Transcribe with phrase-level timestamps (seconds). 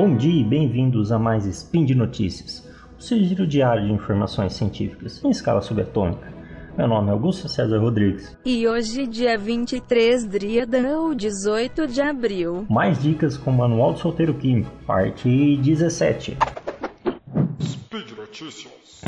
[0.00, 2.66] Bom dia e bem-vindos a mais Spin de Notícias,
[2.98, 6.32] o seu giro diário de informações científicas em escala subatômica.
[6.74, 8.34] Meu nome é Augusto César Rodrigues.
[8.42, 12.64] E hoje, dia 23 Dríada, ou 18 de abril.
[12.70, 16.38] Mais dicas com o Manual do Solteiro Químico, parte 17.
[17.60, 19.02] Speed Notícias.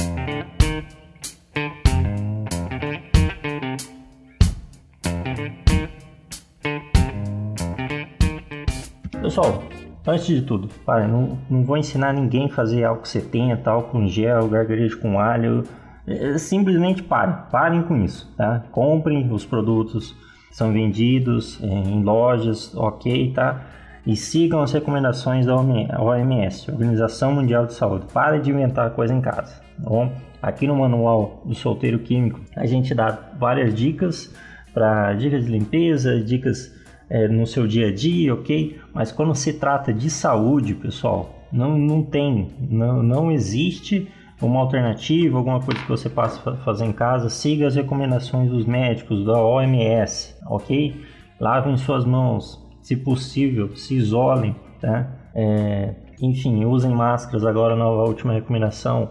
[9.23, 9.62] Pessoal,
[10.06, 14.09] antes de tudo, para, não, não vou ensinar ninguém a fazer álcool 70, álcool em
[14.09, 15.65] gel, gargarejo com alho.
[16.06, 18.65] É, simplesmente parem, parem com isso, tá?
[18.73, 20.16] Comprem os produtos
[20.52, 23.62] são vendidos é, em lojas, ok, tá?
[24.06, 28.06] E sigam as recomendações da OMS, Organização Mundial de Saúde.
[28.12, 30.12] Parem de inventar coisa em casa, tá bom?
[30.42, 34.34] Aqui no Manual do Solteiro Químico, a gente dá várias dicas
[34.75, 36.75] para dicas de limpeza, dicas
[37.12, 38.80] é, no seu dia a dia, ok?
[38.94, 44.08] Mas quando se trata de saúde, pessoal, não, não tem, não, não existe
[44.41, 49.27] uma alternativa, alguma coisa que você possa fazer em casa, siga as recomendações dos médicos,
[49.27, 51.05] da OMS, ok?
[51.38, 55.06] Lavem suas mãos, se possível, se isolem, tá?
[55.34, 59.10] É, enfim, usem máscaras agora na última recomendação.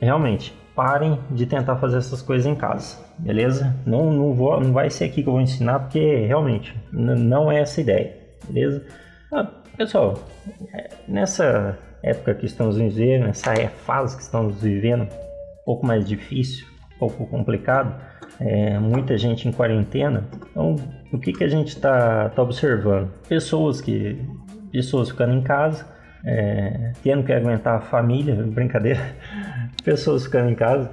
[0.00, 3.74] Realmente, parem de tentar fazer essas coisas em casa, beleza?
[3.86, 7.60] Não, não, vou, não vai ser aqui que eu vou ensinar, porque realmente não é
[7.60, 8.16] essa ideia,
[8.48, 8.84] beleza?
[9.32, 10.14] Ah, pessoal,
[10.72, 16.66] é, nessa época que estamos vivendo, nessa fase que estamos vivendo, um pouco mais difícil,
[16.96, 17.94] um pouco complicado,
[18.40, 20.24] é, muita gente em quarentena.
[20.50, 20.76] Então,
[21.12, 23.10] o que, que a gente está tá observando?
[23.28, 24.18] Pessoas que
[24.72, 25.86] pessoas ficando em casa,
[26.24, 29.00] é, tendo que aguentar a família, brincadeira,
[29.84, 30.90] pessoas ficando em casa.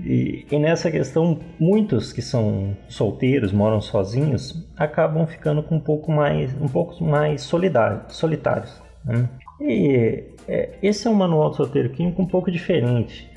[0.00, 6.10] E, e, nessa questão, muitos que são solteiros, moram sozinhos, acabam ficando com um pouco
[6.10, 8.82] mais, um pouco mais solitários.
[9.04, 9.28] Né?
[9.60, 13.30] E é, esse é um manual do solteiro químico um pouco diferente.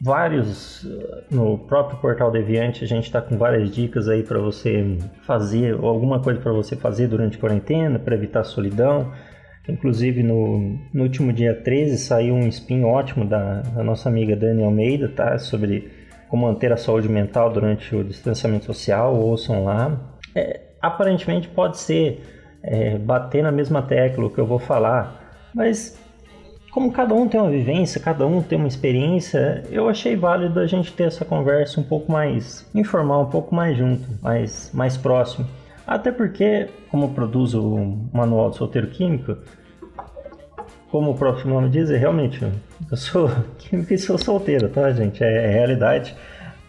[0.00, 0.86] Vários,
[1.30, 6.20] no próprio portal Deviante, a gente está com várias dicas aí para você fazer, alguma
[6.20, 9.12] coisa para você fazer durante a quarentena, para evitar a solidão.
[9.68, 14.64] Inclusive, no, no, último dia 13 saiu um spin ótimo da, da nossa amiga Dani
[14.64, 15.38] Almeida, tá?
[15.38, 15.90] Sobre
[16.28, 19.98] como manter a saúde mental durante o distanciamento social, ouçam lá.
[20.34, 22.22] É, aparentemente pode ser
[22.62, 25.98] é, bater na mesma tecla que eu vou falar, mas
[26.70, 30.66] como cada um tem uma vivência, cada um tem uma experiência, eu achei válido a
[30.66, 35.46] gente ter essa conversa um pouco mais informal, um pouco mais junto, mais, mais próximo.
[35.88, 39.38] Até porque, como produz o Manual do Solteiro Químico,
[40.90, 42.40] como o próprio nome diz, é realmente
[42.90, 45.24] eu sou químico e sou solteiro, tá, gente?
[45.24, 46.14] É, é realidade.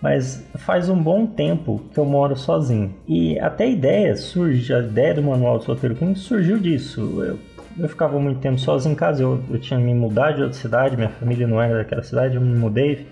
[0.02, 2.96] Mas faz um bom tempo que eu moro sozinho.
[3.06, 7.22] E até a ideia surge, a ideia do Manual do Solteiro Químico surgiu disso.
[7.22, 7.38] Eu
[7.80, 10.98] eu ficava muito tempo sozinho em casa, eu, eu tinha me mudado de outra cidade,
[10.98, 13.08] minha família não era daquela cidade, eu me mudei.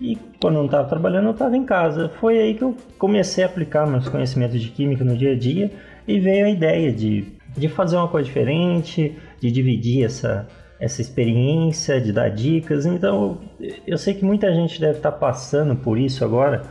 [0.00, 2.08] E quando eu não estava trabalhando, eu estava em casa.
[2.20, 5.70] Foi aí que eu comecei a aplicar meus conhecimentos de química no dia a dia
[6.06, 10.46] e veio a ideia de, de fazer uma coisa diferente, de dividir essa,
[10.80, 12.86] essa experiência, de dar dicas.
[12.86, 13.40] Então,
[13.86, 16.62] eu sei que muita gente deve estar tá passando por isso agora,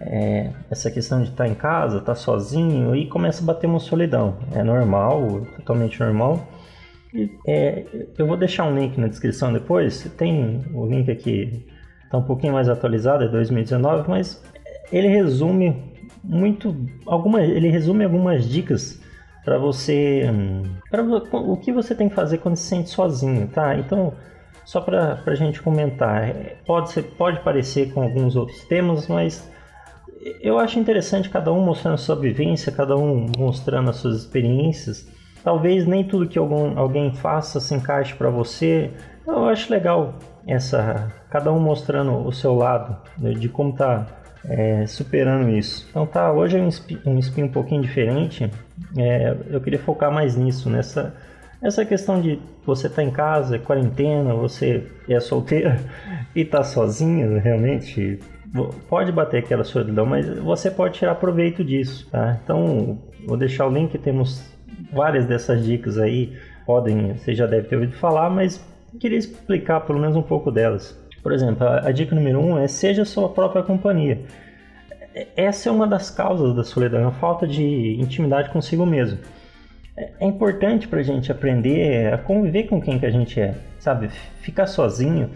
[0.00, 3.66] é, essa questão de estar tá em casa, estar tá sozinho e começa a bater
[3.66, 4.36] uma solidão.
[4.54, 6.46] É normal, totalmente normal.
[7.46, 7.84] É,
[8.18, 10.04] eu vou deixar um link na descrição depois.
[10.16, 11.64] Tem o link aqui,
[12.06, 14.42] está um pouquinho mais atualizado, é 2019, mas
[14.90, 15.94] ele resume
[16.24, 16.74] muito,
[17.04, 19.00] alguma, ele resume algumas dicas
[19.44, 20.24] para você,
[20.90, 23.76] para o que você tem que fazer quando se sente sozinho, tá?
[23.76, 24.14] Então,
[24.64, 26.34] só para a gente comentar,
[26.66, 29.48] pode ser, pode parecer com alguns outros temas, mas
[30.40, 35.06] eu acho interessante cada um mostrando sua vivência, cada um mostrando as suas experiências
[35.46, 38.90] Talvez nem tudo que algum, alguém faça se encaixe para você.
[39.24, 44.06] Eu acho legal essa cada um mostrando o seu lado né, de como tá
[44.44, 45.86] é, superando isso.
[45.90, 48.50] Então tá, hoje é um spin um, spin um pouquinho diferente.
[48.96, 51.14] É, eu queria focar mais nisso, nessa
[51.60, 55.80] essa questão de você tá em casa, é quarentena, você é solteira
[56.34, 58.20] e tá sozinho, realmente
[58.88, 62.38] pode bater aquela solidão, mas você pode tirar proveito disso, tá?
[62.42, 64.44] Então vou deixar o link, temos
[64.92, 68.64] várias dessas dicas aí podem, você já deve ter ouvido falar, mas
[68.98, 70.98] queria explicar pelo menos um pouco delas.
[71.22, 74.20] Por exemplo, a, a dica número um é seja sua própria companhia.
[75.34, 79.18] Essa é uma das causas da solidão, a falta de intimidade consigo mesmo.
[79.96, 83.54] É, é importante para a gente aprender a conviver com quem que a gente é,
[83.78, 84.08] sabe?
[84.40, 85.30] Ficar sozinho,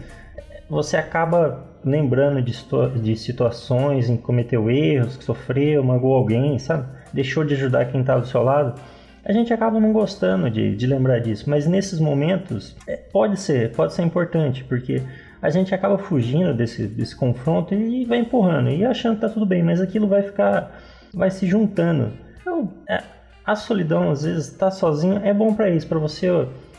[0.69, 2.53] você acaba lembrando de,
[3.01, 6.85] de situações em que cometeu erros, que sofreu, magoou alguém, sabe?
[7.11, 8.79] Deixou de ajudar quem está do seu lado
[9.23, 11.49] a gente acaba não gostando de, de lembrar disso.
[11.49, 15.01] Mas nesses momentos, é, pode ser, pode ser importante, porque
[15.41, 19.45] a gente acaba fugindo desse, desse confronto e vai empurrando e achando que tá tudo
[19.45, 20.79] bem, mas aquilo vai ficar,
[21.13, 22.13] vai se juntando.
[22.41, 23.01] Então, é,
[23.45, 26.27] a solidão, às vezes, estar tá sozinho é bom para isso, para você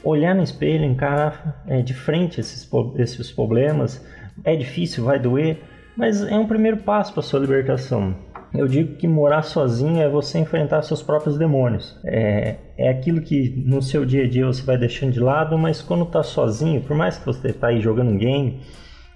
[0.05, 4.05] olhar no espelho, encarar é, de frente esses, esses problemas.
[4.45, 5.61] É difícil, vai doer,
[5.97, 8.15] mas é um primeiro passo para sua libertação.
[8.55, 11.99] Eu digo que morar sozinho é você enfrentar seus próprios demônios.
[12.05, 15.81] É, é aquilo que no seu dia a dia você vai deixando de lado, mas
[15.81, 18.61] quando está sozinho, por mais que você está aí jogando um game,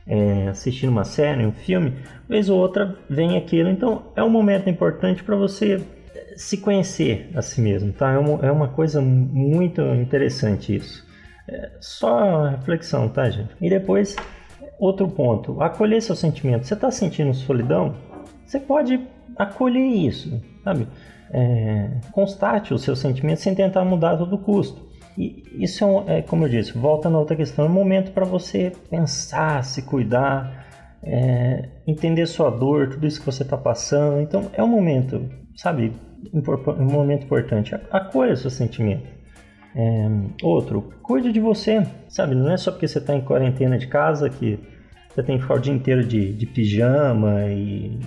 [0.06, 1.94] é, assistindo uma série, um filme,
[2.26, 3.68] vez ou outra vem aquilo.
[3.68, 5.82] Então é um momento importante para você
[6.36, 8.12] se conhecer a si mesmo, tá?
[8.12, 11.04] É uma, é uma coisa muito interessante isso.
[11.48, 13.50] É só reflexão, tá, gente?
[13.60, 14.16] E depois,
[14.78, 16.66] outro ponto, acolher seu sentimento.
[16.66, 17.94] Você está sentindo solidão?
[18.44, 19.00] Você pode
[19.36, 20.86] acolher isso, sabe?
[21.30, 24.86] É, constate o seu sentimento sem tentar mudar a todo custo.
[25.18, 28.12] E isso é, um, é, como eu disse, volta na outra questão, é um momento
[28.12, 30.66] para você pensar, se cuidar,
[31.02, 34.20] é, entender sua dor, tudo isso que você está passando.
[34.20, 35.92] Então é um momento, sabe,
[36.32, 37.74] um momento importante.
[37.90, 39.16] Acolha seu sentimento.
[39.74, 40.08] É,
[40.42, 42.34] outro, cuide de você, sabe?
[42.34, 44.58] Não é só porque você está em quarentena de casa que
[45.14, 47.98] você tem que ficar o dia inteiro de, de pijama e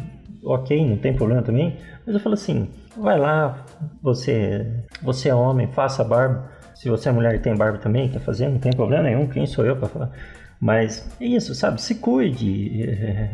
[0.43, 1.77] ok, não tem problema também.
[2.05, 3.65] Mas eu falo assim, vai lá,
[4.01, 4.65] você,
[5.01, 6.51] você é homem, faça barba.
[6.75, 9.27] Se você é mulher e tem barba também, quer fazer, não tem problema nenhum.
[9.27, 10.11] Quem sou eu para falar?
[10.59, 11.81] Mas é isso, sabe?
[11.81, 13.29] Se cuide, é,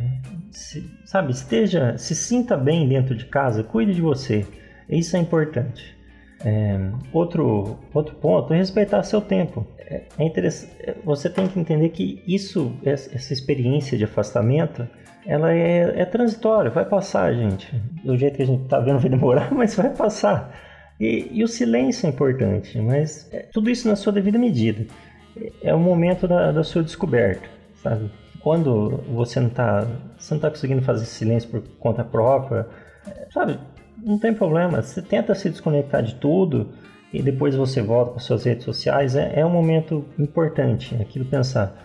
[0.51, 1.31] se, sabe?
[1.31, 4.45] Esteja, se sinta bem dentro de casa, cuide de você.
[4.89, 5.95] Isso é importante.
[6.43, 6.77] É,
[7.13, 9.65] outro, outro ponto é respeitar seu tempo.
[9.77, 10.73] É, é interessante,
[11.03, 14.87] você tem que entender que isso, essa experiência de afastamento,
[15.25, 17.73] ela é, é transitória, vai passar, gente.
[18.03, 20.53] Do jeito que a gente está vendo, vai demorar, mas vai passar.
[20.99, 24.85] E, e o silêncio é importante, mas é, tudo isso na sua devida medida.
[25.61, 27.49] É o momento da, da sua descoberta,
[27.83, 28.09] sabe?
[28.39, 29.85] Quando você não está
[30.31, 32.67] não tá conseguindo fazer silêncio por conta própria,
[33.33, 33.59] sabe?
[34.05, 34.83] Não tem problema.
[34.83, 36.69] Você tenta se desconectar de tudo
[37.11, 39.15] e depois você volta para suas redes sociais.
[39.15, 41.75] É, é um momento importante, aquilo pensar.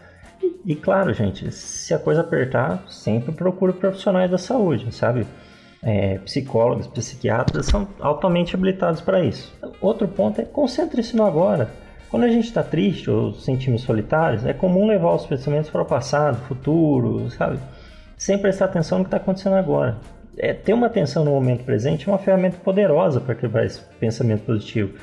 [0.42, 5.26] E, e, claro, gente, se a coisa apertar, sempre procure profissionais da saúde, sabe?
[5.82, 9.50] É, psicólogos, psiquiatras são altamente habilitados para isso.
[9.80, 11.70] Outro ponto é concentre-se no agora.
[12.10, 15.86] Quando a gente está triste ou sentimos solitários, é comum levar os pensamentos para o
[15.86, 17.58] passado, futuro, sabe?
[18.14, 19.96] Sem prestar atenção no que está acontecendo agora
[20.36, 24.42] é, ter uma atenção no momento presente é uma ferramenta poderosa para criar esse pensamento
[24.42, 24.94] positivo.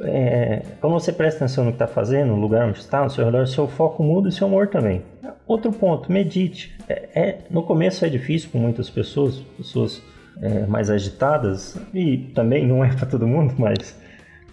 [0.00, 3.24] É, quando você presta atenção no que está fazendo, no lugar onde está, no seu
[3.24, 5.02] redor, seu foco muda e seu humor também.
[5.46, 6.76] Outro ponto, medite.
[6.88, 10.02] É, é no começo é difícil para muitas pessoas, pessoas
[10.42, 13.96] é, mais agitadas, e também não é para todo mundo, mas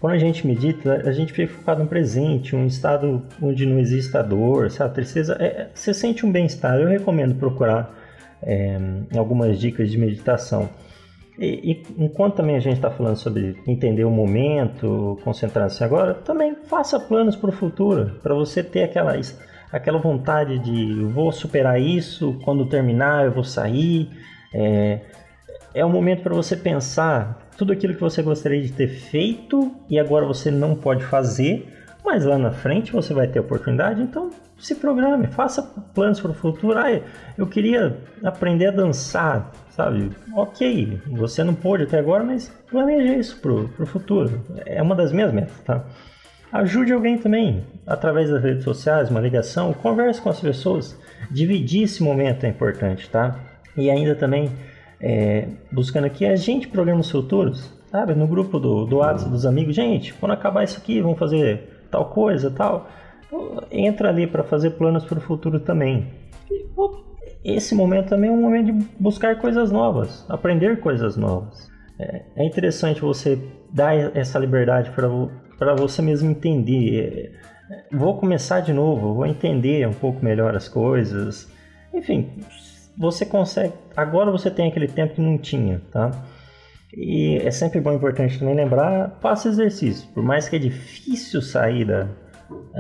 [0.02, 4.18] quando a gente medita, a gente fica focado no presente, um estado onde não existe
[4.18, 5.38] a dor, sabe, a tristeza.
[5.40, 6.80] É, você sente um bem-estar.
[6.80, 7.96] Eu recomendo procurar
[8.44, 8.78] é,
[9.16, 10.70] algumas dicas de meditação.
[11.40, 16.56] E, e enquanto também a gente está falando sobre entender o momento, concentrar-se agora, também
[16.68, 19.20] faça planos para o futuro, para você ter aquela,
[19.72, 24.10] aquela vontade de vou superar isso, quando terminar eu vou sair.
[24.54, 25.00] É,
[25.74, 29.98] é um momento para você pensar tudo aquilo que você gostaria de ter feito e
[30.00, 31.68] agora você não pode fazer,
[32.04, 34.30] mas lá na frente você vai ter oportunidade, então
[34.62, 35.62] se programe, faça
[35.94, 36.78] planos para o futuro.
[36.78, 37.02] Ah,
[37.38, 40.12] eu queria aprender a dançar, sabe?
[40.36, 44.42] Ok, você não pôde até agora, mas planeje isso para o futuro.
[44.66, 45.84] É uma das minhas metas, tá?
[46.52, 51.00] Ajude alguém também, através das redes sociais, uma ligação, converse com as pessoas.
[51.32, 53.40] Dividir esse momento é importante, tá?
[53.76, 54.52] E ainda também,
[55.00, 58.14] é, buscando aqui, a gente programa os futuros, sabe?
[58.14, 62.06] No grupo do, do WhatsApp dos amigos, gente, quando acabar isso aqui, vamos fazer tal
[62.10, 62.90] coisa, tal
[63.72, 66.08] entra ali para fazer planos para o futuro também.
[66.50, 66.66] E,
[67.44, 71.72] esse momento também é um momento de buscar coisas novas, aprender coisas novas.
[71.98, 73.40] É, é interessante você
[73.72, 77.40] dar essa liberdade para você mesmo entender.
[77.70, 81.52] É, vou começar de novo, vou entender um pouco melhor as coisas.
[81.94, 82.30] Enfim,
[82.98, 83.74] você consegue.
[83.96, 86.12] Agora você tem aquele tempo que não tinha, tá?
[86.94, 90.08] E é sempre bom, importante também lembrar, faça exercício.
[90.14, 92.08] Por mais que é difícil sair da,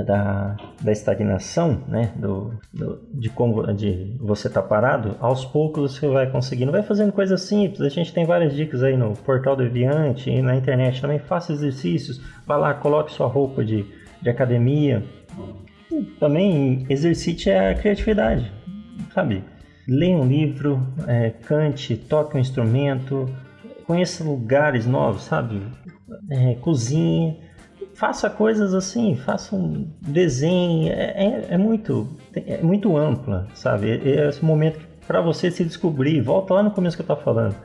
[0.05, 2.11] da, da estagnação, né?
[2.15, 6.71] Do, do, de como de você tá parado, aos poucos você vai conseguindo.
[6.71, 7.81] Vai fazendo coisas simples.
[7.81, 11.19] A gente tem várias dicas aí no portal do Eviante e na internet também.
[11.19, 12.21] Faça exercícios.
[12.45, 13.85] Vá lá, coloque sua roupa de,
[14.21, 15.03] de academia.
[15.91, 18.51] E também exercite a criatividade,
[19.13, 19.43] sabe?
[19.87, 23.27] Leia um livro, é, cante, toque um instrumento,
[23.85, 25.61] conheça lugares novos, sabe?
[26.29, 27.39] é, cozinhe,
[28.01, 33.91] faça coisas assim, faça um desenho, é, é, é muito, é muito ampla, sabe?
[33.91, 37.55] É esse momento para você se descobrir, volta lá no começo que eu estava falando,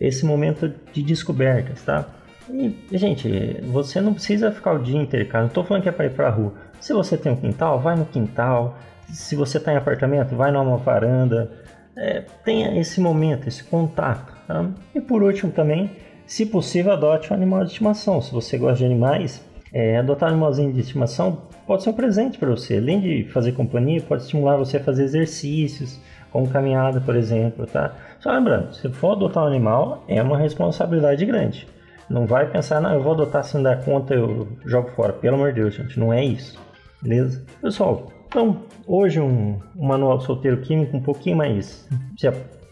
[0.00, 2.06] esse momento de descobertas, tá?
[2.50, 5.42] E, gente, você não precisa ficar o dia inteiro, cara.
[5.42, 6.54] Não estou falando que é para ir para a rua.
[6.80, 8.78] Se você tem um quintal, vai no quintal.
[9.10, 11.50] Se você está em apartamento, vai numa varanda.
[11.94, 14.34] É, tenha esse momento, esse contato.
[14.46, 14.66] Tá?
[14.94, 15.90] E por último também,
[16.26, 18.20] se possível, adote um animal de estimação.
[18.22, 19.42] Se você gosta de animais,
[19.74, 22.76] é, adotar um animalzinho de estimação pode ser um presente para você.
[22.76, 26.00] Além de fazer companhia, pode estimular você a fazer exercícios,
[26.30, 27.92] como caminhada, por exemplo, tá?
[28.20, 31.66] Só lembrando, se for adotar um animal, é uma responsabilidade grande.
[32.08, 35.12] Não vai pensar, não, eu vou adotar se não der conta, eu jogo fora.
[35.12, 36.56] Pelo amor de Deus, gente, não é isso.
[37.02, 37.44] Beleza?
[37.60, 42.30] Pessoal, então, hoje um, um manual solteiro químico um pouquinho mais, se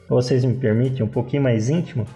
[0.08, 2.06] vocês me permitem, um pouquinho mais íntimo.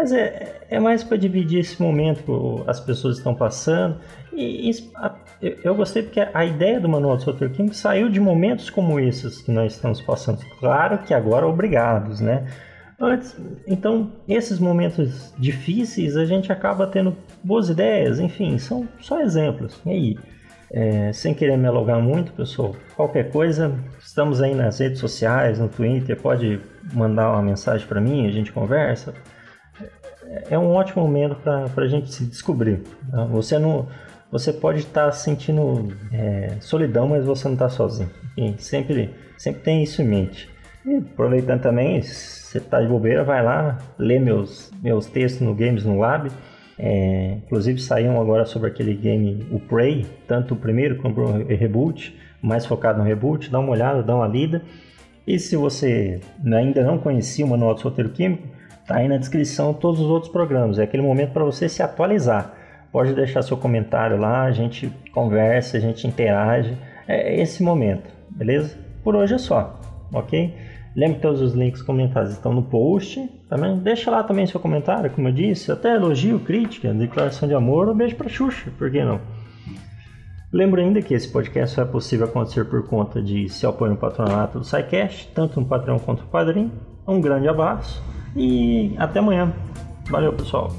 [0.00, 4.00] Mas é, é mais para dividir esse momento que as pessoas estão passando.
[4.32, 5.14] E, e a,
[5.62, 9.42] eu gostei porque a ideia do Manual do Solteiro Químico saiu de momentos como esses
[9.42, 10.38] que nós estamos passando.
[10.58, 12.46] Claro que agora obrigados, né?
[12.98, 17.14] Antes, então, esses momentos difíceis a gente acaba tendo
[17.44, 19.82] boas ideias, enfim, são só exemplos.
[19.84, 20.18] E aí,
[20.72, 25.68] é, sem querer me alugar muito, pessoal, qualquer coisa, estamos aí nas redes sociais, no
[25.68, 26.58] Twitter, pode
[26.94, 29.12] mandar uma mensagem para mim, a gente conversa.
[30.48, 32.82] É, um ótimo momento para a gente se descobrir.
[33.10, 33.24] Tá?
[33.24, 33.88] Você não,
[34.30, 38.10] você pode estar tá sentindo é, solidão, mas você não está sozinho.
[38.36, 40.48] E sempre, sempre tem isso em mente.
[40.86, 45.84] E aproveitando também, você tá de bobeira, vai lá, lê meus, meus textos no Games
[45.84, 46.30] no Lab.
[46.78, 52.16] É, inclusive saíram agora sobre aquele game, o Prey, tanto o primeiro como o reboot,
[52.40, 53.50] mais focado no reboot.
[53.50, 54.62] Dá uma olhada, dá uma lida.
[55.26, 58.48] E se você ainda não conhecia o Manual do Solteiro Químico,
[58.90, 60.80] tá aí na descrição todos os outros programas.
[60.80, 62.52] É aquele momento para você se atualizar.
[62.90, 66.76] Pode deixar seu comentário lá, a gente conversa, a gente interage.
[67.06, 68.76] É esse momento, beleza?
[69.04, 69.80] Por hoje é só,
[70.12, 70.52] ok?
[70.96, 73.28] Lembre que todos os links comentados estão no post.
[73.48, 77.88] Também deixa lá também seu comentário, como eu disse, até elogio, crítica, declaração de amor,
[77.88, 79.20] um beijo para Xuxa, por que não?
[80.52, 83.96] Lembro ainda que esse podcast só é possível acontecer por conta de seu apoio no
[83.96, 86.72] patronato do SciCast, tanto no Patreon quanto no Padrim.
[87.06, 88.02] Um grande abraço
[88.36, 89.52] e até amanhã.
[90.10, 90.74] Valeu, pessoal!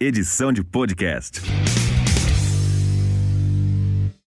[0.00, 1.42] Edição de podcast.